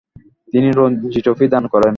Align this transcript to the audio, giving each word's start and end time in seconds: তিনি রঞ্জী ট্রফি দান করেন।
তিনি 0.53 0.69
রঞ্জী 0.71 1.19
ট্রফি 1.21 1.45
দান 1.47 1.63
করেন। 1.67 1.89